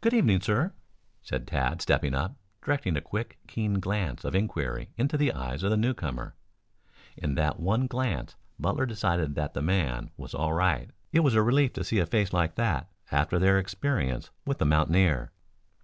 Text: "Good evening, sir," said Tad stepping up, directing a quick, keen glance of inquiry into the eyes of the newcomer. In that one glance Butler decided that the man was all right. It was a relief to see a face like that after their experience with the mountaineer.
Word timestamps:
"Good 0.00 0.12
evening, 0.12 0.40
sir," 0.40 0.72
said 1.22 1.46
Tad 1.46 1.80
stepping 1.80 2.16
up, 2.16 2.34
directing 2.64 2.96
a 2.96 3.00
quick, 3.00 3.38
keen 3.46 3.74
glance 3.78 4.24
of 4.24 4.34
inquiry 4.34 4.90
into 4.96 5.16
the 5.16 5.32
eyes 5.32 5.62
of 5.62 5.70
the 5.70 5.76
newcomer. 5.76 6.34
In 7.16 7.36
that 7.36 7.60
one 7.60 7.86
glance 7.86 8.34
Butler 8.58 8.86
decided 8.86 9.36
that 9.36 9.54
the 9.54 9.62
man 9.62 10.10
was 10.16 10.34
all 10.34 10.52
right. 10.52 10.90
It 11.12 11.20
was 11.20 11.36
a 11.36 11.42
relief 11.42 11.74
to 11.74 11.84
see 11.84 12.00
a 12.00 12.06
face 12.06 12.32
like 12.32 12.56
that 12.56 12.90
after 13.12 13.38
their 13.38 13.60
experience 13.60 14.30
with 14.44 14.58
the 14.58 14.66
mountaineer. 14.66 15.30